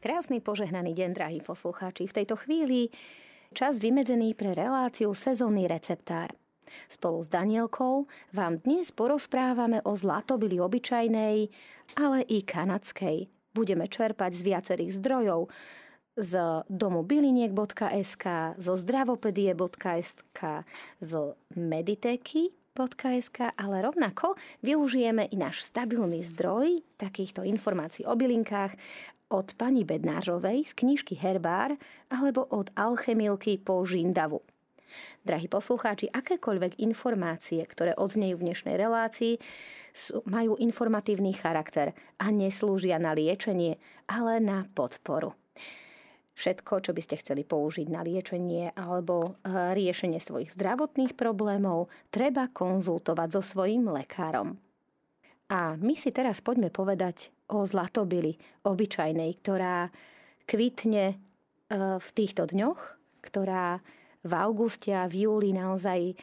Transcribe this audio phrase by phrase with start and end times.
[0.00, 2.08] Krásny požehnaný deň, drahí poslucháči.
[2.08, 2.88] V tejto chvíli
[3.52, 6.32] čas vymedzený pre reláciu Sezónny receptár.
[6.88, 11.52] Spolu s Danielkou vám dnes porozprávame o zlatobili obyčajnej,
[12.00, 13.28] ale i kanadskej.
[13.52, 15.52] Budeme čerpať z viacerých zdrojov,
[16.16, 20.40] z domu byliniek.sk, zo zdravopedie.sk,
[20.96, 24.32] zo mediteky.sk, ale rovnako
[24.64, 28.80] využijeme i náš stabilný zdroj takýchto informácií o bylinkách
[29.30, 31.78] od pani Bednářovej z knižky Herbár
[32.10, 34.42] alebo od Alchemilky po Žindavu.
[35.22, 39.38] Drahí poslucháči, akékoľvek informácie, ktoré odznejú v dnešnej relácii,
[40.26, 43.78] majú informatívny charakter a neslúžia na liečenie,
[44.10, 45.38] ale na podporu.
[46.34, 52.48] Všetko, čo by ste chceli použiť na liečenie alebo e, riešenie svojich zdravotných problémov, treba
[52.48, 54.56] konzultovať so svojím lekárom.
[55.50, 59.90] A my si teraz poďme povedať o zlatobili obyčajnej, ktorá
[60.46, 61.14] kvitne e,
[61.98, 62.80] v týchto dňoch,
[63.18, 63.82] ktorá
[64.22, 66.14] v auguste a v júli naozaj e,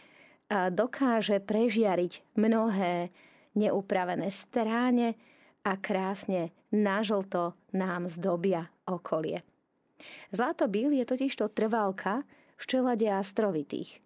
[0.72, 3.12] dokáže prežiariť mnohé
[3.60, 5.20] neupravené stráne
[5.68, 9.44] a krásne nažlto nám zdobia okolie.
[10.32, 12.24] Zlatobil je totižto trvalka
[12.56, 14.00] včelade astrovitých.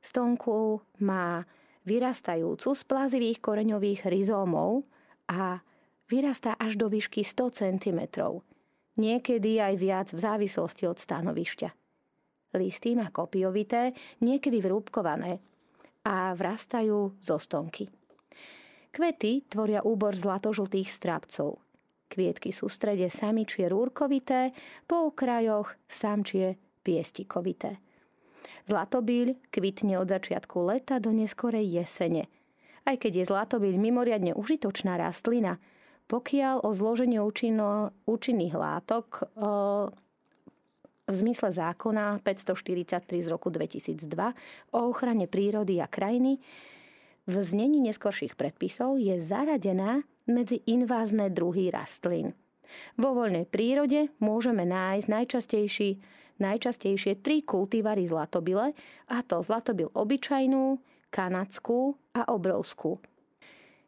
[0.00, 1.44] Stonku má
[1.84, 4.86] vyrastajúcu z plazivých koreňových rizómov
[5.30, 5.62] a
[6.06, 8.00] vyrastá až do výšky 100 cm,
[9.00, 11.68] niekedy aj viac v závislosti od stanovišťa.
[12.52, 15.40] Listy má kopiovité, niekedy vrúbkované
[16.04, 17.88] a vrastajú zo stonky.
[18.92, 21.56] Kvety tvoria úbor zlatožltých strapcov.
[22.12, 24.52] Kvietky sú v strede samičie rúrkovité,
[24.84, 27.80] po okrajoch samčie piestikovité.
[28.66, 32.30] Zlatobíľ kvitne od začiatku leta do neskorej jesene.
[32.82, 35.62] Aj keď je zlatobíľ mimoriadne užitočná rastlina,
[36.10, 39.88] pokiaľ o zloženie účinno, účinných látok o,
[41.06, 44.02] v zmysle zákona 543 z roku 2002
[44.74, 46.42] o ochrane prírody a krajiny
[47.22, 52.34] v znení neskorších predpisov je zaradená medzi invázne druhy rastlín.
[52.98, 55.90] Vo voľnej prírode môžeme nájsť najčastejší,
[56.38, 58.72] najčastejšie tri kultivary zlatobile,
[59.10, 60.80] a to zlatobil obyčajnú,
[61.12, 62.96] kanadskú a obrovskú.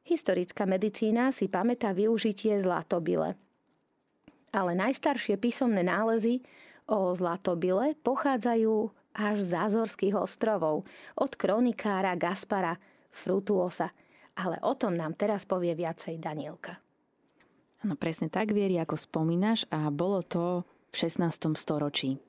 [0.04, 3.40] Historická medicína si pamätá využitie zlatobile.
[4.52, 6.44] Ale najstaršie písomné nálezy
[6.84, 10.84] o zlatobile pochádzajú až z Azorských ostrovov,
[11.16, 12.76] od kronikára Gaspara
[13.08, 13.94] Frutuosa.
[14.34, 16.82] Ale o tom nám teraz povie viacej Danielka.
[17.86, 21.58] No presne tak, Vieri, ako spomínaš a bolo to v 16.
[21.58, 22.22] storočí.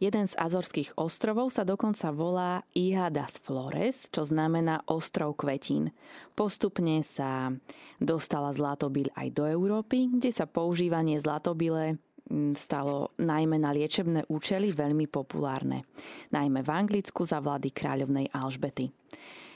[0.00, 5.92] Jeden z Azorských ostrovov sa dokonca volá Iha das Flores, čo znamená ostrov kvetín.
[6.32, 7.52] Postupne sa
[8.00, 11.96] dostala zlatobil aj do Európy, kde sa používanie zlatobile
[12.28, 15.84] mm, stalo najmä na liečebné účely veľmi populárne.
[16.32, 18.92] Najmä v Anglicku za vlády kráľovnej Alžbety.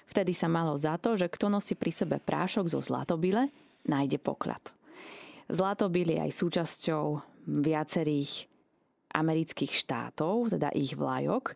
[0.08, 3.52] Vtedy sa malo za to, že kto nosí pri sebe prášok zo zlatobile,
[3.84, 4.60] nájde poklad.
[5.52, 7.04] Zlatobil je aj súčasťou
[7.60, 8.49] viacerých
[9.10, 11.54] amerických štátov, teda ich vlajok.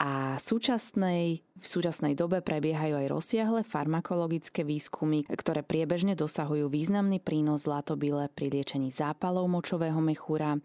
[0.00, 7.68] A súčasnej, v súčasnej dobe prebiehajú aj rozsiahle farmakologické výskumy, ktoré priebežne dosahujú významný prínos
[7.68, 10.56] zlatobile pri liečení zápalov močového mechúra,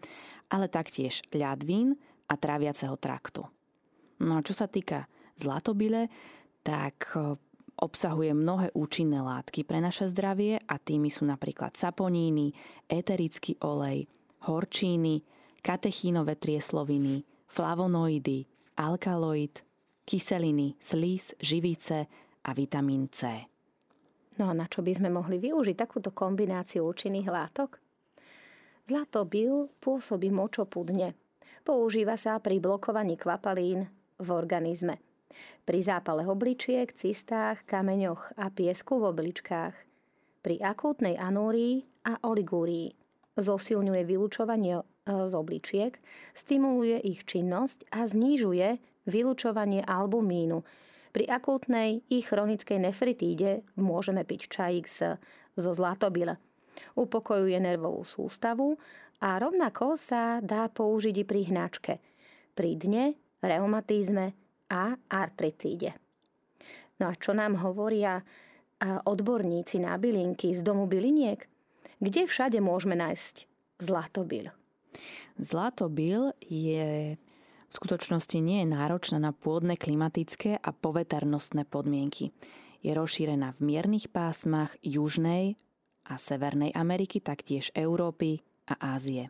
[0.48, 3.44] ale taktiež ľadvín a tráviaceho traktu.
[4.24, 5.06] No a čo sa týka
[5.36, 6.08] zlatobile,
[6.64, 7.14] tak
[7.78, 12.50] obsahuje mnohé účinné látky pre naše zdravie a tými sú napríklad saponíny,
[12.90, 14.10] eterický olej,
[14.50, 15.22] horčíny,
[15.60, 18.46] katechínové triesloviny, flavonoidy,
[18.76, 19.62] alkaloid,
[20.04, 22.08] kyseliny, slís, živice
[22.44, 23.46] a vitamín C.
[24.38, 27.82] No a na čo by sme mohli využiť takúto kombináciu účinných látok?
[28.86, 31.18] Zlatobil pôsobí močopudne.
[31.66, 35.02] Používa sa pri blokovaní kvapalín v organizme–
[35.64, 39.74] pri zápale obličiek, cistách, kameňoch a piesku v obličkách.
[40.40, 42.94] Pri akútnej anúrii a oligúrii.
[43.38, 45.96] Zosilňuje vylúčovanie z obličiek,
[46.36, 48.76] stimuluje ich činnosť a znižuje
[49.08, 50.60] vylúčovanie albumínu.
[51.16, 55.16] Pri akútnej i chronickej nefritíde môžeme piť čajík z,
[55.56, 56.36] zo zlatobile.
[56.94, 58.76] Upokojuje nervovú sústavu
[59.24, 61.98] a rovnako sa dá použiť i pri hnačke,
[62.52, 64.36] pri dne, reumatizme,
[64.68, 65.96] a artritíde.
[67.00, 68.20] No a čo nám hovoria
[68.84, 71.40] odborníci na bylinky z domu byliniek?
[71.98, 73.48] Kde všade môžeme nájsť
[73.80, 74.52] zlatobil?
[75.38, 77.16] Zlatobil je
[77.68, 82.32] v skutočnosti nie je náročná na pôdne klimatické a poveternostné podmienky.
[82.80, 85.60] Je rozšírená v miernych pásmach Južnej
[86.08, 88.40] a Severnej Ameriky, taktiež Európy
[88.72, 89.28] a Ázie.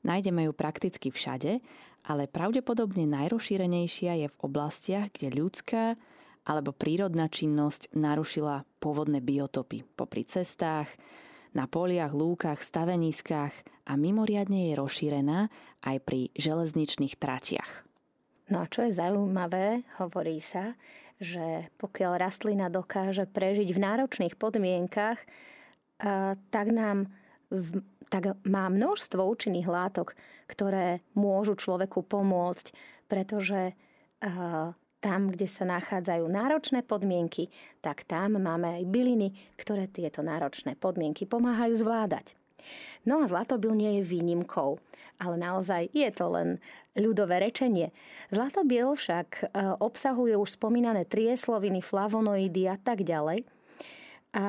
[0.00, 1.60] Nájdeme ju prakticky všade,
[2.08, 6.00] ale pravdepodobne najrozšírenejšia je v oblastiach, kde ľudská
[6.48, 10.88] alebo prírodná činnosť narušila pôvodné biotopy popri cestách,
[11.50, 13.50] na poliach, lúkach, staveniskách
[13.90, 15.50] a mimoriadne je rozšírená
[15.82, 17.82] aj pri železničných tratiach.
[18.54, 20.78] No a čo je zaujímavé, hovorí sa,
[21.18, 25.18] že pokiaľ rastlina dokáže prežiť v náročných podmienkach,
[26.54, 27.10] tak nám
[28.10, 30.18] tak má množstvo účinných látok,
[30.50, 32.74] ktoré môžu človeku pomôcť,
[33.06, 33.78] pretože
[34.98, 41.22] tam, kde sa nachádzajú náročné podmienky, tak tam máme aj byliny, ktoré tieto náročné podmienky
[41.22, 42.34] pomáhajú zvládať.
[43.08, 44.80] No a zlatobil nie je výnimkou,
[45.20, 46.48] ale naozaj je to len
[46.96, 47.92] ľudové rečenie.
[48.28, 53.44] Zlatobil však obsahuje už spomínané triesloviny, flavonoidy a tak ďalej,
[54.30, 54.46] a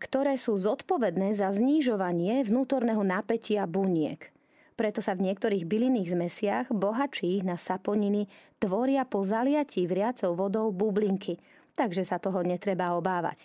[0.00, 4.32] ktoré sú zodpovedné za znižovanie vnútorného napätia buniek.
[4.80, 11.36] Preto sa v niektorých bylinných zmesiach bohačích na saponiny tvoria po zaliatí vriacou vodou bublinky,
[11.76, 13.44] takže sa toho netreba obávať.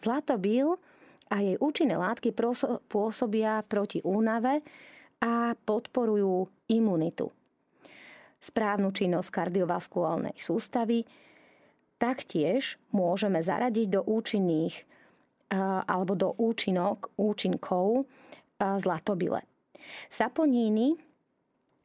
[0.00, 0.80] Zlatobil
[1.26, 2.30] a jej účinné látky
[2.86, 4.62] pôsobia proti únave
[5.18, 7.26] a podporujú imunitu.
[8.36, 11.02] Správnu činnosť kardiovaskulálnej sústavy,
[11.98, 14.86] taktiež môžeme zaradiť do účinných
[15.86, 18.06] alebo do účinok, účinkov
[18.60, 19.42] zlatobile.
[20.10, 20.94] Saponíny,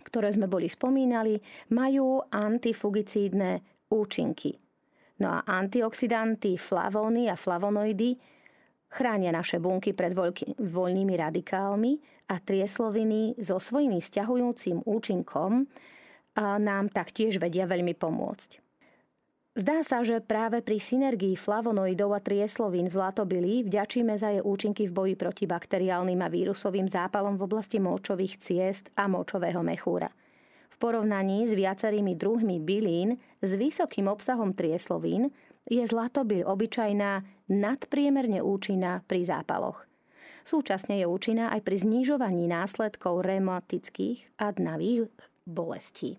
[0.02, 1.38] ktoré sme boli spomínali,
[1.74, 3.62] majú antifugicídne
[3.94, 4.58] účinky.
[5.22, 8.18] No a antioxidanty, flavóny a flavonoidy
[8.92, 10.12] chránia naše bunky pred
[10.60, 11.92] voľnými radikálmi
[12.28, 15.66] a triesloviny so svojimi stiahujúcim účinkom
[16.40, 18.60] nám taktiež vedia veľmi pomôcť.
[19.52, 24.88] Zdá sa, že práve pri synergii flavonoidov a trieslovín v zlatobili vďačíme za jej účinky
[24.88, 30.08] v boji proti bakteriálnym a vírusovým zápalom v oblasti močových ciest a močového mechúra.
[30.72, 35.36] V porovnaní s viacerými druhmi bylín s vysokým obsahom trieslovín
[35.68, 39.83] je zlatobil obyčajná nadpriemerne účinná pri zápaloch.
[40.48, 45.12] Súčasne je účinná aj pri znižovaní následkov reumatických a dnavých
[45.45, 46.18] bolestí.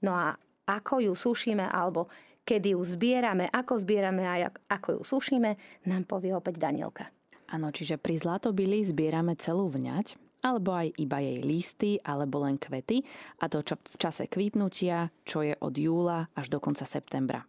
[0.00, 2.08] No a ako ju sušíme alebo
[2.44, 5.50] kedy ju zbierame, ako zbierame a ako ju sušíme,
[5.88, 7.08] nám povie opäť Danielka.
[7.52, 13.00] Áno, čiže pri zlatobili zbierame celú vňať, alebo aj iba jej listy, alebo len kvety,
[13.40, 17.44] a to v čase kvítnutia, čo je od júla až do konca septembra.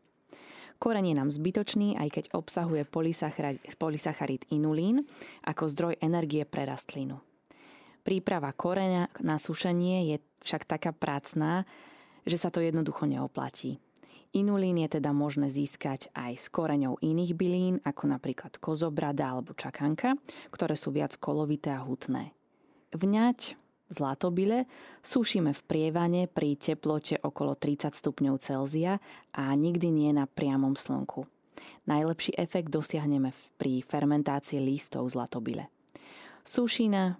[0.79, 2.83] Koreň je nám zbytočný, aj keď obsahuje
[3.79, 5.07] polysacharid inulín
[5.47, 7.23] ako zdroj energie pre rastlinu.
[8.05, 11.65] Príprava koreňa na sušenie je však taká prácná,
[12.21, 13.81] že sa to jednoducho neoplatí.
[14.35, 20.19] Inulín je teda možné získať aj s koreňou iných bylín, ako napríklad kozobrada alebo čakanka,
[20.51, 22.35] ktoré sú viac kolovité a hutné.
[22.91, 23.55] Vňať
[23.89, 24.65] zlatobile
[25.05, 28.97] sušíme v prievane pri teplote okolo 30 stupňov Celzia
[29.33, 31.25] a nikdy nie na priamom slnku.
[31.87, 35.69] Najlepší efekt dosiahneme pri fermentácii lístov zlatobile.
[36.45, 37.17] Sušina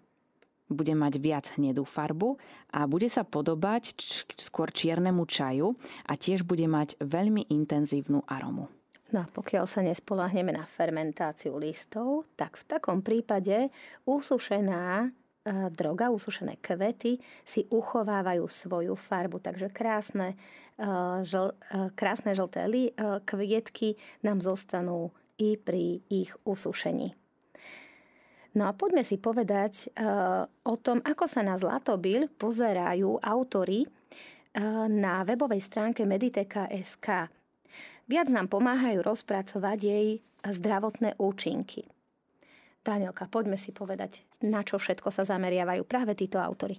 [0.69, 2.41] bude mať viac hnedú farbu
[2.73, 3.94] a bude sa podobať
[4.38, 5.77] skôr čiernemu čaju
[6.09, 8.69] a tiež bude mať veľmi intenzívnu aromu.
[9.13, 13.69] No a pokiaľ sa nespolahneme na fermentáciu listov, tak v takom prípade
[14.09, 15.13] usušená
[15.71, 19.38] droga, usušené kvety si uchovávajú svoju farbu.
[19.38, 20.34] Takže krásne,
[21.22, 21.53] žl,
[21.93, 22.65] krásne žlté
[23.29, 27.13] kvietky nám zostanú i pri ich usušení.
[28.55, 29.91] No a poďme si povedať
[30.63, 33.84] o tom, ako sa na Zlatobil pozerajú autory
[34.88, 37.27] na webovej stránke Mediteka.sk.
[38.08, 40.08] Viac nám pomáhajú rozpracovať jej
[40.48, 41.84] zdravotné účinky.
[42.86, 46.77] Danielka, poďme si povedať, na čo všetko sa zameriavajú práve títo autory.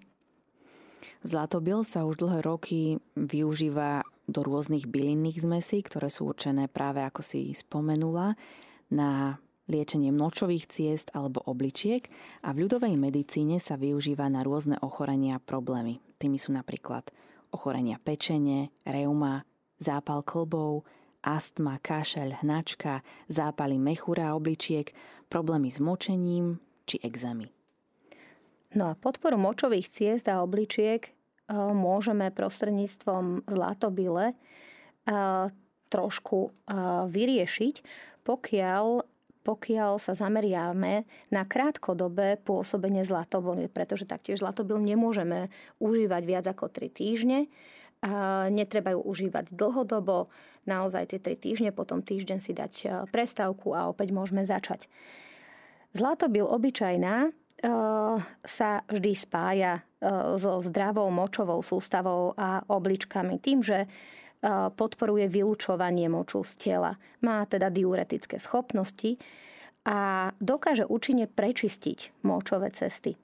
[1.27, 7.27] Zlatobil sa už dlhé roky využíva do rôznych bylinných zmesí, ktoré sú určené práve, ako
[7.27, 8.39] si spomenula,
[8.87, 12.07] na liečenie močových ciest alebo obličiek
[12.47, 15.99] a v ľudovej medicíne sa využíva na rôzne ochorenia a problémy.
[16.23, 17.11] Tými sú napríklad
[17.51, 19.43] ochorenia pečene, reuma,
[19.83, 20.87] zápal klbov,
[21.26, 24.95] astma, kašeľ, hnačka, zápaly mechúra a obličiek,
[25.26, 27.50] problémy s močením či exémy.
[28.78, 31.11] No a podporu močových ciest a obličiek e,
[31.56, 34.35] môžeme prostredníctvom zlatobile e,
[35.90, 36.50] trošku e,
[37.11, 37.75] vyriešiť,
[38.23, 38.87] pokiaľ
[39.47, 46.90] pokiaľ sa zameriame na krátkodobé pôsobenie zlatobil, pretože taktiež zlatobil nemôžeme užívať viac ako 3
[46.90, 47.47] týždne.
[48.07, 50.31] A netreba ju užívať dlhodobo,
[50.63, 54.87] naozaj tie 3 týždne, potom týždeň si dať e, prestávku a opäť môžeme začať.
[55.91, 57.35] Zlatobil obyčajná
[58.45, 59.81] sa vždy spája
[60.37, 63.89] so zdravou močovou sústavou a obličkami tým, že
[64.77, 66.93] podporuje vylúčovanie moču z tela.
[67.25, 69.17] Má teda diuretické schopnosti
[69.89, 73.17] a dokáže účinne prečistiť močové cesty.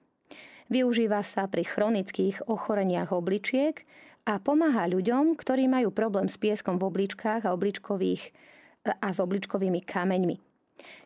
[0.73, 3.85] Využíva sa pri chronických ochoreniach obličiek
[4.23, 8.31] a pomáha ľuďom, ktorí majú problém s pieskom v obličkách a, obličkových,
[8.87, 10.37] a s obličkovými kameňmi.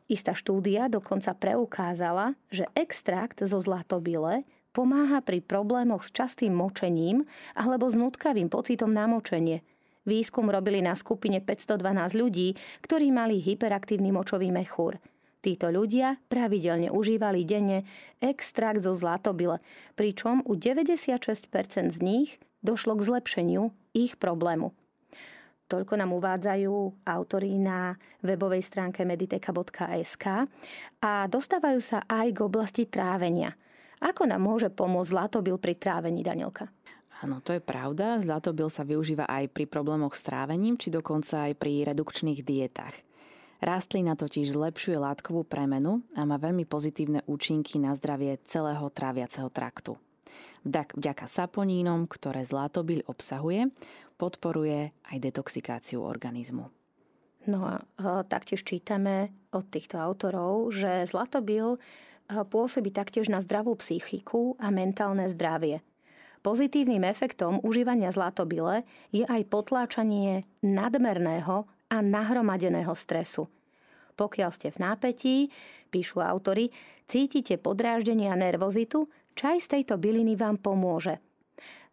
[0.07, 7.25] Istá štúdia dokonca preukázala, že extrakt zo zlatobile pomáha pri problémoch s častým močením
[7.57, 9.65] alebo s nutkavým pocitom na močenie.
[10.07, 12.55] Výskum robili na skupine 512 ľudí,
[12.85, 14.97] ktorí mali hyperaktívny močový mechúr–
[15.47, 17.87] Títo ľudia pravidelne užívali denne
[18.19, 19.63] extrakt zo zlatobile,
[19.95, 21.47] pričom u 96%
[21.95, 24.73] z nich došlo k zlepšeniu ich problému.
[25.67, 30.47] Toľko nám uvádzajú autory na webovej stránke mediteka.sk
[31.03, 33.59] a dostávajú sa aj k oblasti trávenia.
[33.99, 36.71] Ako nám môže pomôcť zlatobil pri trávení, Danielka?
[37.25, 38.21] Áno, to je pravda.
[38.21, 42.95] Zlatobil sa využíva aj pri problémoch s trávením, či dokonca aj pri redukčných dietách.
[43.59, 49.97] Rastlina totiž zlepšuje látkovú premenu a má veľmi pozitívne účinky na zdravie celého tráviaceho traktu.
[50.67, 53.71] Vďaka saponínom, ktoré zlatobil obsahuje,
[54.19, 56.73] podporuje aj detoxikáciu organizmu.
[57.47, 57.79] No a
[58.27, 61.79] taktiež čítame od týchto autorov, že zlatobil
[62.27, 65.79] pôsobí taktiež na zdravú psychiku a mentálne zdravie.
[66.43, 68.83] Pozitívnym efektom užívania zlatobile
[69.15, 73.47] je aj potláčanie nadmerného a nahromadeného stresu.
[74.19, 75.37] Pokiaľ ste v nápetí,
[75.95, 76.75] píšu autory,
[77.07, 81.21] cítite podráždenie a nervozitu, čaj z tejto byliny vám pomôže.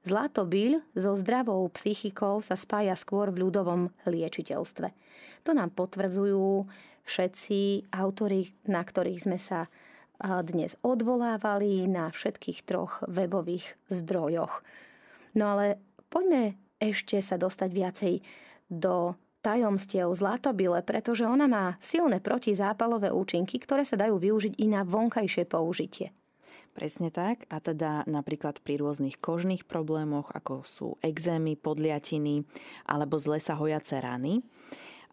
[0.03, 4.87] Zlatobyl so zdravou psychikou sa spája skôr v ľudovom liečiteľstve.
[5.47, 6.67] To nám potvrdzujú
[7.07, 9.67] všetci autory, na ktorých sme sa
[10.23, 14.63] dnes odvolávali na všetkých troch webových zdrojoch.
[15.35, 18.13] No ale poďme ešte sa dostať viacej
[18.71, 24.87] do tajomstiev zlatobile, pretože ona má silné protizápalové účinky, ktoré sa dajú využiť i na
[24.87, 26.15] vonkajšie použitie.
[26.73, 27.45] Presne tak.
[27.53, 32.41] A teda napríklad pri rôznych kožných problémoch, ako sú exémy, podliatiny
[32.89, 34.41] alebo zle sa hojace rany.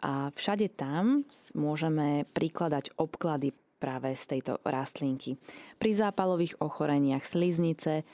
[0.01, 5.37] A všade tam môžeme prikladať obklady práve z tejto rastlinky.
[5.77, 8.09] Pri zápalových ochoreniach sliznice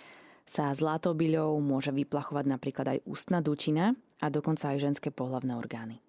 [0.46, 6.02] sa zlatobyľou môže vyplachovať napríklad aj ústna dutina a dokonca aj ženské pohlavné orgány.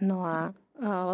[0.00, 0.52] No a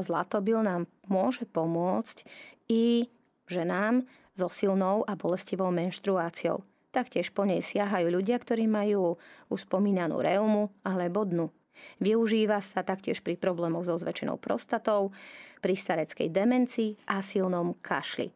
[0.03, 2.23] zlatobil nám môže pomôcť
[2.71, 3.11] i
[3.49, 6.63] ženám so silnou a bolestivou menštruáciou.
[6.95, 9.19] Taktiež po nej siahajú ľudia, ktorí majú
[9.51, 11.51] už spomínanú reumu alebo dnu.
[11.99, 15.11] Využíva sa taktiež pri problémoch so zväčšenou prostatou,
[15.59, 18.31] pri stareckej demencii a silnom kašli.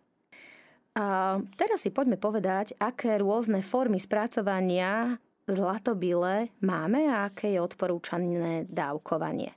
[0.99, 8.67] A teraz si poďme povedať, aké rôzne formy spracovania zlatobile máme a aké je odporúčané
[8.67, 9.55] dávkovanie.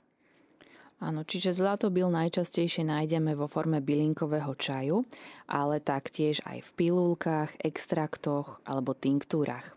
[1.02, 5.02] Áno, čiže zlatobil najčastejšie nájdeme vo forme bylinkového čaju,
[5.50, 9.74] ale taktiež aj v pilulkách, extraktoch alebo tinktúrach.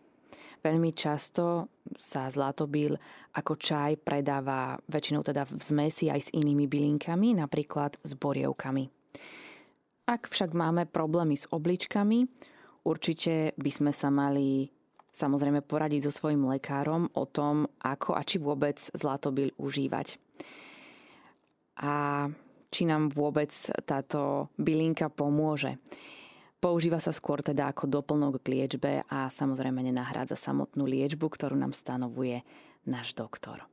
[0.61, 2.93] Veľmi často sa zlatobil
[3.33, 8.85] ako čaj predáva väčšinou teda v zmesi aj s inými bylinkami, napríklad s borievkami.
[10.05, 12.29] Ak však máme problémy s obličkami,
[12.85, 14.69] určite by sme sa mali
[15.09, 20.21] samozrejme poradiť so svojim lekárom o tom, ako a či vôbec zlatobil užívať
[21.79, 22.27] a
[22.71, 23.51] či nám vôbec
[23.87, 25.79] táto bylinka pomôže.
[26.59, 31.77] Používa sa skôr teda ako doplnok k liečbe a samozrejme nenahrádza samotnú liečbu, ktorú nám
[31.77, 32.41] stanovuje
[32.89, 33.63] náš doktor.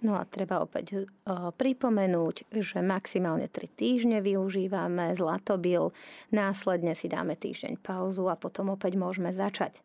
[0.00, 5.92] No a treba opäť uh, pripomenúť, že maximálne 3 týždne využívame zlatobil,
[6.32, 9.84] následne si dáme týždeň pauzu a potom opäť môžeme začať.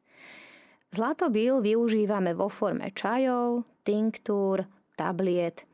[0.95, 4.63] Zlatobil využívame vo forme čajov, tinktúr,
[4.95, 5.67] tabliet,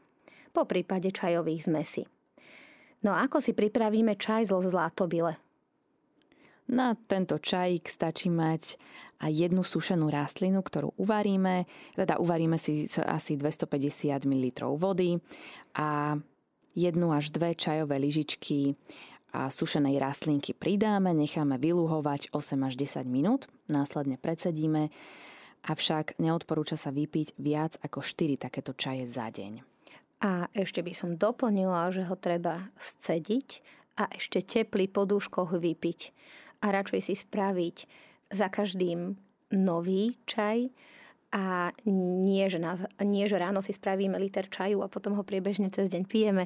[0.51, 2.03] po prípade čajových zmesí.
[3.01, 5.41] No a ako si pripravíme čaj zo zlatobile?
[6.71, 8.79] Na tento čajík stačí mať
[9.19, 11.67] aj jednu sušenú rastlinu, ktorú uvaríme.
[11.97, 14.47] Teda uvaríme si asi 250 ml
[14.79, 15.19] vody
[15.75, 16.15] a
[16.71, 18.79] jednu až dve čajové lyžičky
[19.31, 24.91] a sušenej rastlinky pridáme, necháme vyluhovať 8 až 10 minút, následne predsedíme,
[25.67, 29.70] avšak neodporúča sa vypiť viac ako 4 takéto čaje za deň.
[30.21, 33.65] A ešte by som doplnila, že ho treba scediť
[33.97, 35.99] a ešte teplý podúškoch vypiť.
[36.61, 37.77] A radšej si spraviť
[38.29, 39.17] za každým
[39.51, 40.69] nový čaj
[41.31, 45.71] a nie že, nás, nie, že ráno si spravíme liter čaju a potom ho priebežne
[45.71, 46.45] cez deň pijeme.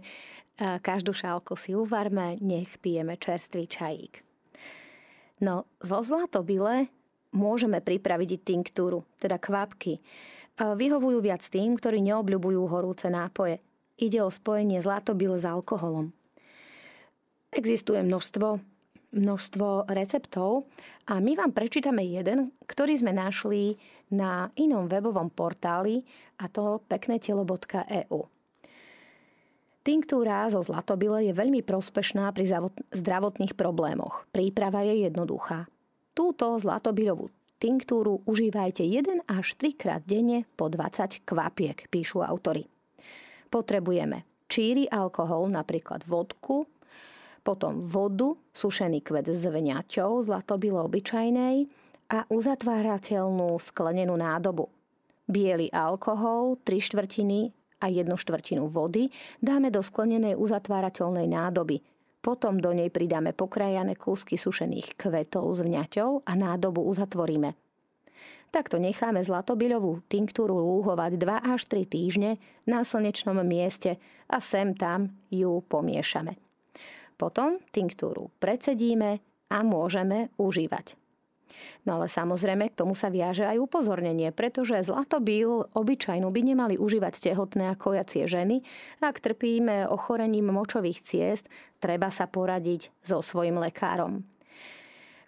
[0.62, 4.22] Každú šálku si uvarme, nech pijeme čerstvý čajík.
[5.44, 6.88] No, zo zlatobile
[7.36, 10.00] môžeme pripraviť tinktúru, teda kvapky.
[10.55, 13.59] Vyhovujú viac tým, ktorí neobľubujú horúce nápoje.
[14.00, 16.15] Ide o spojenie zlatobil s alkoholom.
[17.51, 18.59] Existuje množstvo,
[19.15, 20.67] množstvo receptov
[21.07, 23.79] a my vám prečítame jeden, ktorý sme našli
[24.12, 26.03] na inom webovom portáli
[26.39, 28.19] a to peknetelo.eu.
[29.85, 32.47] Tinktúra zo zlatobile je veľmi prospešná pri
[32.95, 34.25] zdravotných problémoch.
[34.31, 35.67] Príprava je jednoduchá.
[36.15, 42.67] Túto zlatobilovú tinktúru užívajte 1 až 3 krát denne po 20 kvapiek, píšu autory.
[43.50, 46.67] Potrebujeme číry alkohol, napríklad vodku,
[47.45, 51.69] potom vodu, sušený kvet s vňaťou, zlatobilo obyčajnej
[52.09, 54.69] a uzatvárateľnú sklenenú nádobu.
[55.25, 59.09] Bielý alkohol, 3 štvrtiny a jednu štvrtinu vody
[59.41, 61.81] dáme do sklenenej uzatvárateľnej nádoby.
[62.25, 67.53] Potom do nej pridáme pokrajané kúsky sušených kvetov s vňaťou a nádobu uzatvoríme.
[68.50, 75.13] Takto necháme zlatobiľovú tinktúru lúhovať 2 až 3 týždne na slnečnom mieste a sem tam
[75.29, 76.34] ju pomiešame.
[77.13, 79.22] Potom tinktúru predsedíme
[79.53, 81.04] a môžeme užívať.
[81.88, 87.32] No ale samozrejme k tomu sa viaže aj upozornenie, pretože zlatobil obyčajnú by nemali užívať
[87.32, 88.66] tehotné a kojacie ženy.
[89.00, 91.48] Ak trpíme ochorením močových ciest,
[91.80, 94.25] treba sa poradiť so svojim lekárom.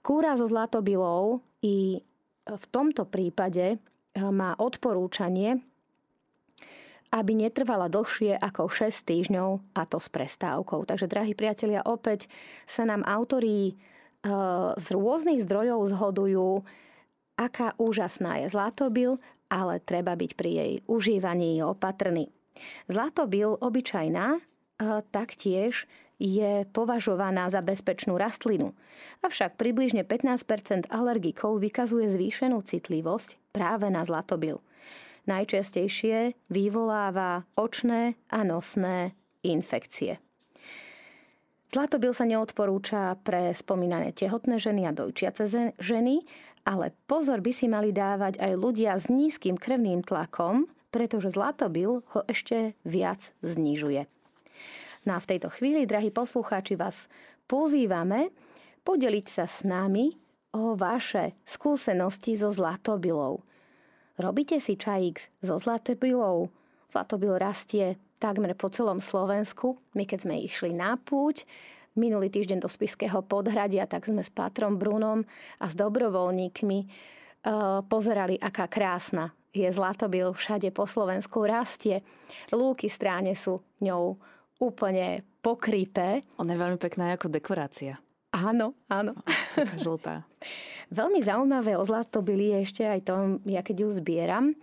[0.01, 1.99] Kúra so zlatobilou i
[2.47, 3.79] v tomto prípade eh,
[4.19, 5.59] má odporúčanie,
[7.11, 10.83] aby netrvala dlhšie ako 6 týždňov a to s prestávkou.
[10.83, 12.27] Takže, drahí priatelia, opäť
[12.67, 13.79] sa nám autori
[14.77, 16.65] z rôznych zdrojov zhodujú,
[17.37, 22.33] aká úžasná je zlatobil, ale treba byť pri jej užívaní opatrný.
[22.89, 24.41] Zlatobil obyčajná
[25.13, 25.85] taktiež
[26.17, 28.73] je považovaná za bezpečnú rastlinu.
[29.21, 34.57] Avšak približne 15% alergikov vykazuje zvýšenú citlivosť práve na zlatobil.
[35.29, 39.13] Najčastejšie vyvoláva očné a nosné
[39.45, 40.17] infekcie.
[41.67, 46.23] Zlatobil sa neodporúča pre spomínané tehotné ženy a dojčiace ženy,
[46.63, 52.21] ale pozor by si mali dávať aj ľudia s nízkym krvným tlakom, pretože zlatobil ho
[52.31, 54.07] ešte viac znižuje.
[55.03, 57.11] No a v tejto chvíli, drahí poslucháči, vás
[57.51, 58.31] pozývame
[58.87, 60.15] podeliť sa s nami
[60.55, 63.43] o vaše skúsenosti so zlatobilou.
[64.15, 66.47] Robíte si čajík so zlatobilou?
[66.87, 69.77] Zlatobil rastie takmer po celom Slovensku.
[69.93, 71.45] My keď sme išli na púť,
[71.97, 75.25] minulý týždeň do Spišského podhradia, tak sme s Patrom Brunom
[75.57, 82.05] a s dobrovoľníkmi uh, pozerali, aká krásna je zlatobil všade po Slovensku rastie.
[82.53, 84.21] Lúky stráne sú ňou
[84.61, 86.21] úplne pokryté.
[86.37, 87.97] Ona je veľmi pekná ako dekorácia.
[88.33, 89.17] Áno, áno.
[89.81, 90.21] Žltá.
[90.87, 94.55] Veľmi zaujímavé o zlatobili je ešte aj to, ja keď ju zbieram,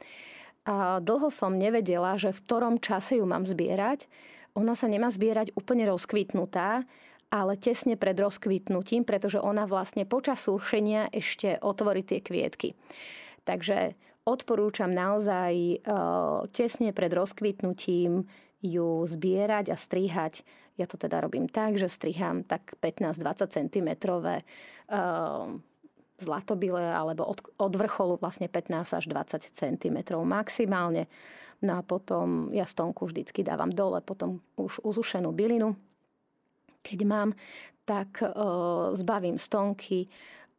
[0.65, 4.09] a dlho som nevedela, že v ktorom čase ju mám zbierať.
[4.57, 6.89] Ona sa nemá zbierať úplne rozkvitnutá,
[7.29, 12.73] ale tesne pred rozkvitnutím, pretože ona vlastne počas súšenia ešte otvorí tie kvietky.
[13.45, 13.93] Takže
[14.25, 15.77] odporúčam naozaj e,
[16.55, 18.25] tesne pred rozkvitnutím
[18.65, 20.47] ju zbierať a strihať.
[20.81, 23.89] Ja to teda robím tak, že striham tak 15-20 cm
[26.19, 31.11] zlatobile alebo od, od vrcholu vlastne 15 až 20 cm maximálne.
[31.65, 35.75] No a potom ja stonku vždycky dávam dole, potom už uzušenú bylinu.
[36.85, 37.33] Keď mám,
[37.89, 38.29] tak e,
[38.93, 40.05] zbavím stonky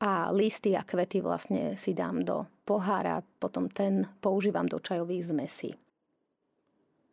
[0.01, 5.69] a listy a kvety vlastne si dám do pohára, potom ten používam do čajových zmesí.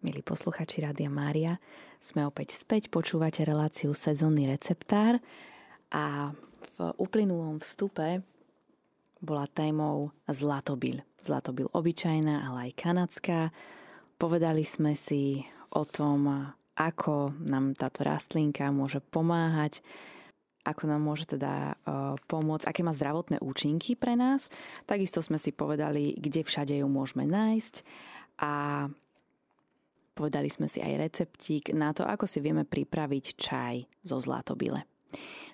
[0.02, 1.62] Milí posluchači Rádia Mária,
[2.02, 5.22] sme opäť späť, počúvate reláciu Sezónny receptár
[5.94, 6.35] a
[6.74, 8.24] v uplynulom vstupe
[9.22, 11.00] bola témou Zlatobil.
[11.22, 13.40] Zlatobil obyčajná, ale aj kanadská.
[14.18, 19.80] Povedali sme si o tom, ako nám táto rastlinka môže pomáhať,
[20.62, 24.46] ako nám môže teda uh, pomôcť, aké má zdravotné účinky pre nás.
[24.87, 27.74] Takisto sme si povedali, kde všade ju môžeme nájsť
[28.42, 28.87] a
[30.14, 33.74] povedali sme si aj receptík na to, ako si vieme pripraviť čaj
[34.06, 34.87] zo zlatobile.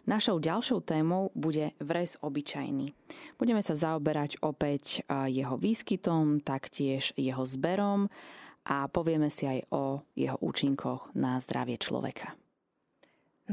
[0.09, 2.97] Našou ďalšou témou bude vres obyčajný.
[3.37, 8.09] Budeme sa zaoberať opäť jeho výskytom, taktiež jeho zberom
[8.65, 12.33] a povieme si aj o jeho účinkoch na zdravie človeka.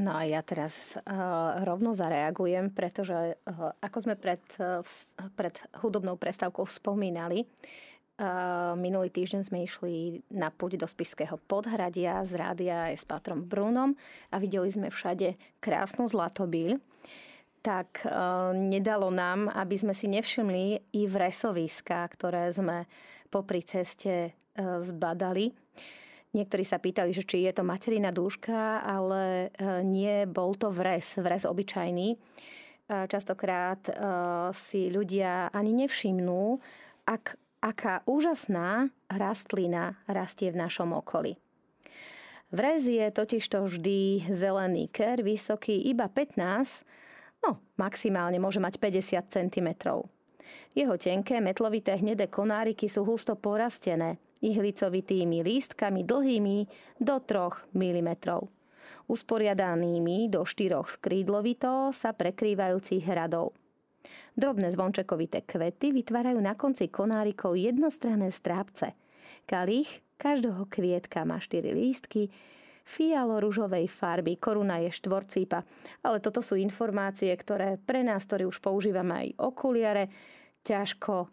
[0.00, 4.84] No a ja teraz uh, rovno zareagujem, pretože uh, ako sme pred, uh,
[5.36, 7.48] pred hudobnou prestávkou spomínali,
[8.80, 13.92] Minulý týždeň sme išli na púť do Spišského podhradia z rádia aj s Patrom Brunom
[14.32, 16.80] a videli sme všade krásnu zlatobíľ.
[17.66, 18.06] tak
[18.54, 22.86] nedalo nám, aby sme si nevšimli i vresoviska, ktoré sme
[23.26, 25.50] popri ceste zbadali.
[26.30, 29.50] Niektorí sa pýtali, že či je to materina dúška, ale
[29.82, 32.14] nie, bol to vres, vres obyčajný.
[32.86, 33.82] Častokrát
[34.54, 36.62] si ľudia ani nevšimnú,
[37.02, 37.34] ak,
[37.66, 41.34] aká úžasná rastlina rastie v našom okolí.
[42.54, 46.86] Vrez je totižto vždy zelený ker, vysoký iba 15,
[47.42, 49.68] no maximálne môže mať 50 cm.
[50.78, 56.58] Jeho tenké, metlovité hnedé konáriky sú husto porastené, ihlicovitými lístkami dlhými
[57.02, 58.10] do 3 mm.
[59.10, 63.50] Usporiadanými do štyroch krídlovito sa prekrývajúcich hradov.
[64.36, 68.92] Drobné zvončekovité kvety vytvárajú na konci konárikov jednostranné strápce.
[69.46, 72.32] Kalich každého kvietka má štyri lístky,
[72.86, 75.66] fialo-ružovej farby, koruna je štvorcípa.
[76.06, 80.04] Ale toto sú informácie, ktoré pre nás, ktorí už používame aj okuliare,
[80.62, 81.26] ťažko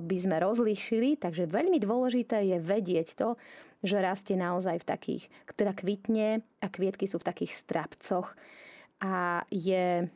[0.00, 3.36] by sme rozlíšili, takže veľmi dôležité je vedieť to,
[3.84, 8.32] že rastie naozaj v takých, teda kvitne a kvietky sú v takých strapcoch
[9.04, 10.08] a je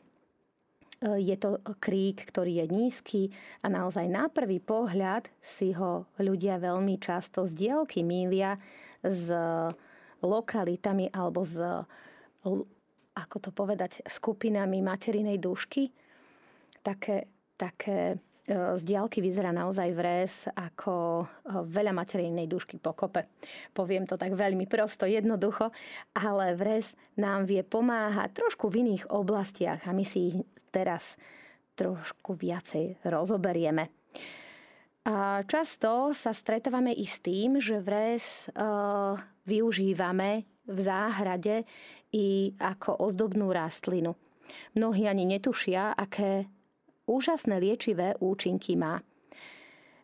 [1.01, 3.21] je to krík, ktorý je nízky
[3.65, 8.61] a naozaj na prvý pohľad si ho ľudia veľmi často z dielky mília
[9.01, 9.33] s
[10.21, 11.57] lokalitami alebo s,
[13.17, 15.89] ako to povedať, skupinami materinej dúšky.
[16.85, 17.25] Také,
[17.57, 21.25] také z diálky vyzerá naozaj vres ako e,
[21.61, 23.21] veľa materinej dušky pokope.
[23.69, 25.69] Poviem to tak veľmi prosto, jednoducho,
[26.17, 30.37] ale vres nám vie pomáhať trošku v iných oblastiach a my si ich
[30.73, 31.21] teraz
[31.77, 33.93] trošku viacej rozoberieme.
[35.01, 39.17] A často sa stretávame i s tým, že vres uh,
[39.49, 41.65] využívame v záhrade
[42.13, 44.13] i ako ozdobnú rastlinu.
[44.77, 46.45] Mnohí ani netušia, aké
[47.07, 49.01] úžasné liečivé účinky má.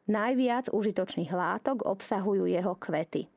[0.08, 3.28] Najviac užitočných látok obsahujú jeho kvety.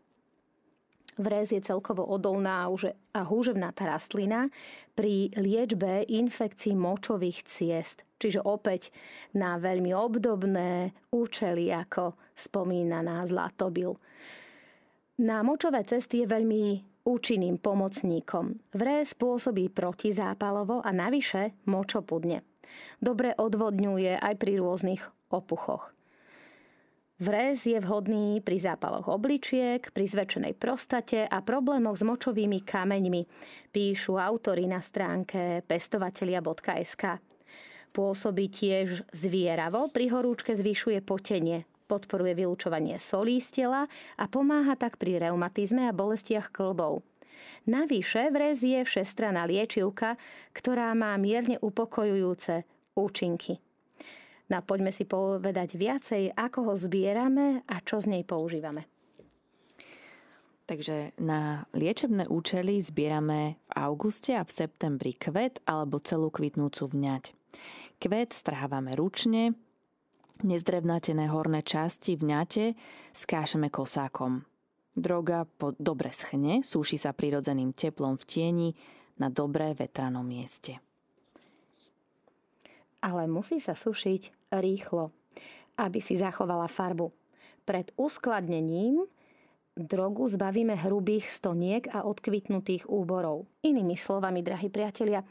[1.20, 2.64] Vrez je celkovo odolná
[3.12, 4.49] a húževnatá rastlina
[4.96, 8.09] pri liečbe infekcií močových ciest.
[8.16, 8.88] Čiže opäť
[9.37, 13.99] na veľmi obdobné účely, ako spomína na zlatobil.
[15.20, 16.64] Na močové cesty je veľmi
[17.05, 18.57] účinným pomocníkom.
[18.73, 22.50] Vrez pôsobí protizápalovo a navyše močopudne.
[22.99, 25.94] Dobre odvodňuje aj pri rôznych opuchoch.
[27.20, 33.23] Vrez je vhodný pri zápaloch obličiek, pri zväčšenej prostate a problémoch s močovými kameňmi,
[33.77, 37.20] píšu autory na stránke pestovatelia.sk.
[37.92, 43.85] Pôsobí tiež zvieravo, pri horúčke zvyšuje potenie, podporuje vylúčovanie solí z tela
[44.16, 47.05] a pomáha tak pri reumatizme a bolestiach klbov.
[47.69, 50.16] Navyše vrez je všestraná liečivka,
[50.57, 52.64] ktorá má mierne upokojujúce
[52.97, 53.61] účinky.
[54.51, 58.90] No poďme si povedať viacej, ako ho zbierame a čo z nej používame.
[60.66, 67.35] Takže na liečebné účely zbierame v auguste a v septembri kvet alebo celú kvitnúcu vňať.
[67.99, 69.59] Kvet strhávame ručne,
[70.47, 72.79] nezdrevnatené horné časti vňate
[73.11, 74.47] skášeme kosákom.
[74.94, 78.68] Droga po dobre schne, súši sa prirodzeným teplom v tieni
[79.16, 80.83] na dobré vetranom mieste.
[83.00, 85.09] Ale musí sa sušiť rýchlo,
[85.81, 87.09] aby si zachovala farbu.
[87.64, 89.07] Pred uskladnením
[89.79, 93.48] drogu zbavíme hrubých stoniek a odkvitnutých úborov.
[93.64, 95.24] Inými slovami, drahí priatelia,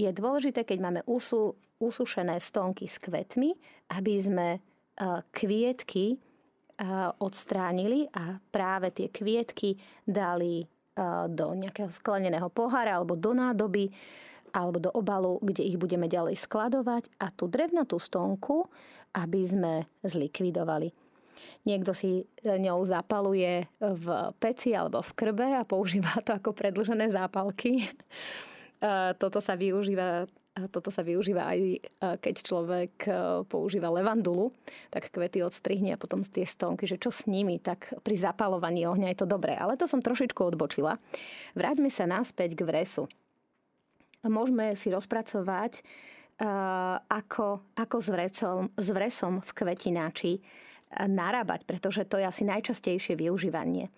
[0.00, 3.52] je dôležité, keď máme usu, usušené stonky s kvetmi,
[3.92, 4.48] aby sme
[5.34, 6.16] kvietky
[7.20, 10.66] odstránili a práve tie kvietky dali
[11.28, 13.88] do nejakého skleneného pohára alebo do nádoby
[14.52, 18.68] alebo do obalu, kde ich budeme ďalej skladovať a tú drevnatú stonku,
[19.16, 19.72] aby sme
[20.04, 20.92] zlikvidovali.
[21.64, 24.06] Niekto si ňou zapaluje v
[24.36, 27.88] peci alebo v krbe a používa to ako predlžené zápalky.
[29.22, 31.78] Toto sa využíva toto sa využíva aj e,
[32.20, 33.12] keď človek e,
[33.48, 34.52] používa levandulu,
[34.92, 39.16] tak kvety odstrihne a potom tie stonky, že čo s nimi, tak pri zapalovaní ohňa
[39.16, 39.56] je to dobré.
[39.56, 41.00] Ale to som trošičku odbočila.
[41.56, 43.08] Vráťme sa naspäť k vresu.
[44.28, 45.82] Môžeme si rozpracovať e,
[47.08, 50.32] ako, ako s, vrecom, s vresom v kvetináči
[50.92, 53.88] narábať, pretože to je asi najčastejšie využívanie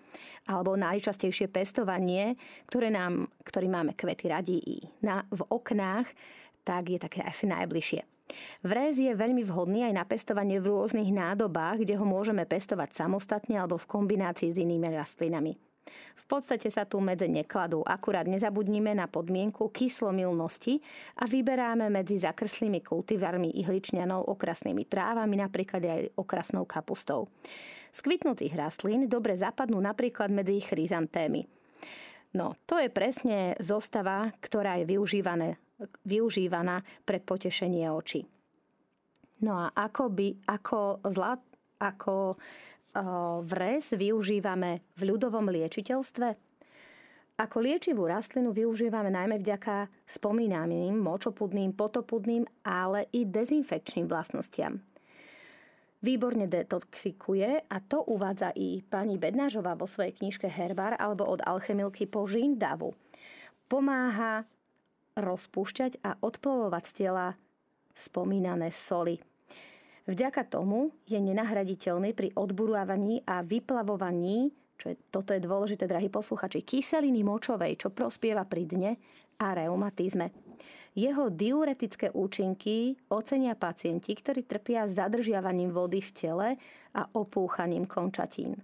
[0.47, 2.39] alebo najčastejšie pestovanie,
[2.71, 6.07] ktoré nám, ktorý máme kvety radi i na, v oknách,
[6.65, 8.01] tak je také asi najbližšie.
[8.65, 13.61] Vrez je veľmi vhodný aj na pestovanie v rôznych nádobách, kde ho môžeme pestovať samostatne
[13.61, 15.53] alebo v kombinácii s inými rastlinami.
[16.17, 20.81] V podstate sa tu medze nekladú, akurát nezabudnime na podmienku kyslomilnosti
[21.21, 27.29] a vyberáme medzi zakrslými kultivarmi ihličňanov, okrasnými trávami, napríklad aj okrasnou kapustou.
[27.93, 31.45] Z kvitnúcich rastlín dobre zapadnú napríklad medzi chryzantémy.
[32.33, 35.55] No, to je presne zostava, ktorá je využívaná
[37.03, 38.23] pre potešenie očí.
[39.43, 41.35] No a ako, by, ako, zla,
[41.83, 42.39] ako
[43.43, 46.27] vres využívame v ľudovom liečiteľstve?
[47.35, 54.79] Ako liečivú rastlinu využívame najmä vďaka spomínaným močopudným, potopudným, ale i dezinfekčným vlastnostiam.
[55.99, 62.07] Výborne detoxikuje a to uvádza i pani Bednážová vo svojej knižke Herbar alebo od alchemilky
[62.07, 62.95] po Žindavu.
[63.67, 64.47] Pomáha
[65.15, 67.35] rozpúšťať a odplovovať z tela
[67.95, 69.19] spomínané soli.
[70.05, 76.61] Vďaka tomu je nenahraditeľný pri odburávaní a vyplavovaní, čo je, toto je dôležité, drahí posluchači,
[76.61, 78.91] kyseliny močovej, čo prospieva pri dne
[79.41, 80.29] a reumatizme.
[80.95, 86.49] Jeho diuretické účinky ocenia pacienti, ktorí trpia zadržiavaním vody v tele
[86.95, 88.61] a opúchaním končatín.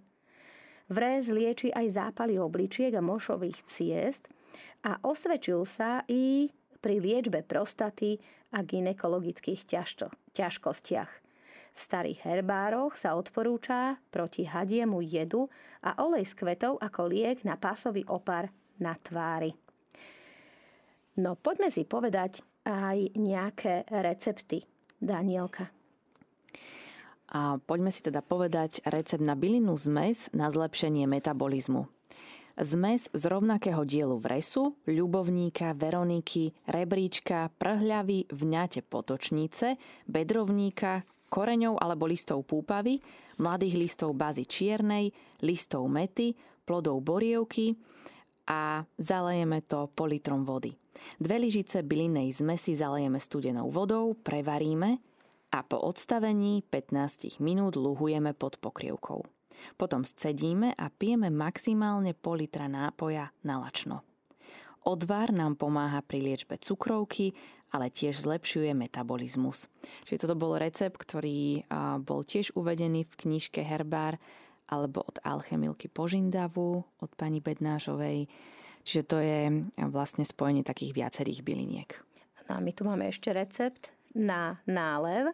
[0.91, 4.27] Vrez lieči aj zápaly obličiek a mošových ciest
[4.85, 6.49] a osvedčil sa i
[6.81, 8.17] pri liečbe prostaty
[8.51, 9.63] a ginekologických
[10.33, 11.11] ťažkostiach.
[11.71, 15.47] V starých herbároch sa odporúča proti hadiemu jedu
[15.79, 18.51] a olej z kvetov ako liek na pásový opar
[18.83, 19.55] na tvári.
[21.21, 24.67] No poďme si povedať aj nejaké recepty.
[25.01, 25.73] Danielka.
[27.33, 31.89] A poďme si teda povedať recept na bylinnú zmes na zlepšenie metabolizmu.
[32.61, 41.01] Zmes z rovnakého dielu vresu, ľubovníka, veroniky, rebríčka, prhľavy, vňate potočnice, bedrovníka,
[41.33, 43.01] koreňov alebo listov púpavy,
[43.41, 45.09] mladých listov bazy čiernej,
[45.41, 47.73] listov mety, plodov borievky
[48.45, 50.77] a zalejeme to pol litrom vody.
[51.17, 55.01] Dve lyžice bylinnej zmesi zalejeme studenou vodou, prevaríme
[55.49, 59.40] a po odstavení 15 minút luhujeme pod pokrievkou.
[59.75, 64.05] Potom scedíme a pijeme maximálne pol litra nápoja na lačno.
[64.81, 67.33] Odvar nám pomáha pri liečbe cukrovky
[67.71, 69.71] ale tiež zlepšuje metabolizmus.
[70.03, 71.63] Čiže toto bol recept, ktorý
[72.03, 74.19] bol tiež uvedený v knižke Herbár
[74.71, 78.27] alebo od Alchemilky Požindavu, od pani Bednášovej.
[78.83, 79.39] Čiže to je
[79.87, 81.89] vlastne spojenie takých viacerých byliniek.
[82.47, 85.31] No a my tu máme ešte recept na nálev.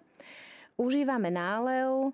[0.77, 2.13] Užívame nálev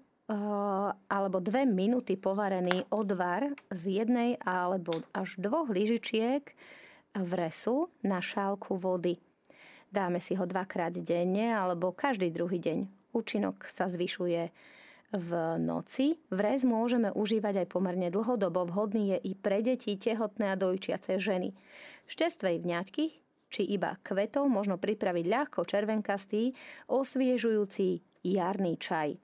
[1.07, 6.41] alebo dve minúty povarený odvar z jednej alebo až dvoch lyžičiek
[7.13, 9.21] vresu na šálku vody.
[9.93, 12.89] Dáme si ho dvakrát denne alebo každý druhý deň.
[13.13, 14.49] Účinok sa zvyšuje
[15.13, 16.17] v noci.
[16.33, 18.65] Vrez môžeme užívať aj pomerne dlhodobo.
[18.65, 21.53] Vhodný je i pre deti, tehotné a dojčiace ženy.
[22.09, 23.05] Z čerstvej vňaťky
[23.53, 26.57] či iba kvetov možno pripraviť ľahko červenkastý,
[26.89, 29.22] osviežujúci jarný čaj.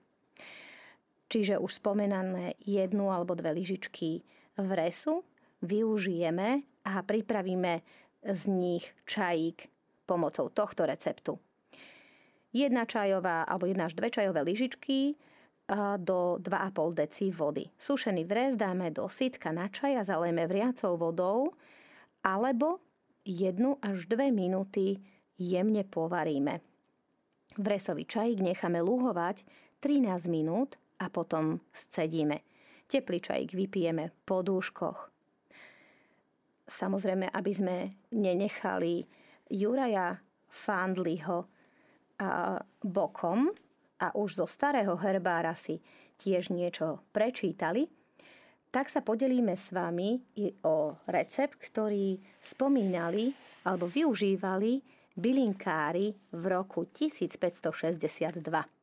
[1.30, 4.26] Čiže už spomenané jednu alebo dve lyžičky
[4.58, 5.22] vresu
[5.62, 7.86] využijeme a pripravíme
[8.26, 9.70] z nich čajík
[10.10, 11.38] pomocou tohto receptu.
[12.50, 15.14] Jedna čajová alebo jedna až dve čajové lyžičky
[16.02, 17.70] do 2,5 deci vody.
[17.78, 21.54] Sušený vres dáme do sitka na čaj a zalejeme vriacou vodou
[22.26, 22.82] alebo
[23.22, 24.98] jednu až dve minúty
[25.38, 26.66] jemne povaríme.
[27.62, 29.46] Vresový čajík necháme lúhovať
[29.78, 32.44] 13 minút a potom scedíme.
[32.90, 35.10] Teplý čajík vypijeme po dúškoch.
[36.70, 37.76] Samozrejme, aby sme
[38.14, 39.02] nenechali
[39.50, 41.50] Juraja Fandliho
[42.84, 43.50] bokom
[44.00, 45.82] a už zo starého herbára si
[46.20, 47.88] tiež niečo prečítali,
[48.70, 50.22] tak sa podelíme s vami
[50.62, 53.34] o recept, ktorý spomínali
[53.66, 54.82] alebo využívali
[55.18, 58.79] bylinkári v roku 1562.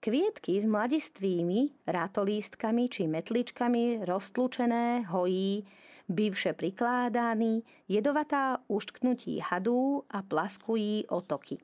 [0.00, 5.66] Kvietky s mladistvými rátolístkami či metličkami roztlúčené hojí
[6.08, 11.58] Bývše prikládaný, jedovatá uštknutí hadů a plaskují otoky.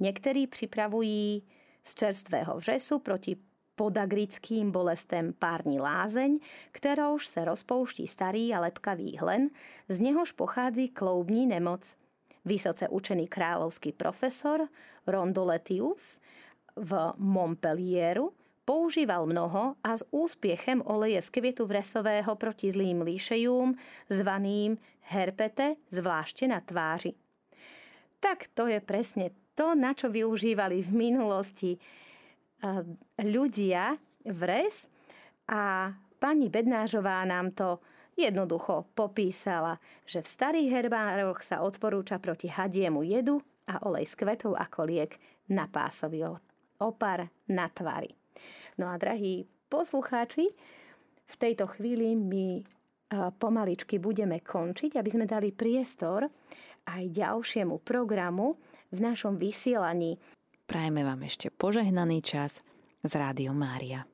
[0.00, 1.42] Někteří připravují
[1.84, 3.36] z čerstvého vřesu proti
[3.76, 6.38] podagrickým bolestem pární lázeň,
[6.72, 9.50] kterouž se rozpouští starý a lepkavý hlen,
[9.88, 11.96] z něhož pochází kloubní nemoc.
[12.44, 14.68] Vysoce učený kráľovský profesor
[15.06, 16.20] Rondoletius
[16.78, 18.32] v Montpellieru
[18.64, 23.74] používal mnoho a s úspiechem oleje z květu vresového proti zlým líšejům,
[24.08, 27.12] zvaným herpete, zvláště na tváři.
[28.20, 31.78] Tak to je presne to, na čo využívali v minulosti
[33.18, 33.94] ľudia
[34.26, 34.90] vres
[35.46, 37.78] a pani Bednážová nám to
[38.18, 43.38] jednoducho popísala, že v starých herbároch sa odporúča proti hadiemu jedu
[43.70, 45.22] a olej z kvetov ako liek
[45.54, 46.26] na pásový
[46.80, 48.16] opar na tvary.
[48.80, 50.48] No a drahí poslucháči,
[51.28, 52.64] v tejto chvíli my
[53.36, 56.24] pomaličky budeme končiť, aby sme dali priestor
[56.88, 58.56] aj ďalšiemu programu
[58.88, 60.16] v našom vysielaní.
[60.64, 62.64] Prajeme vám ešte požehnaný čas
[63.04, 64.08] z Rádio Mária.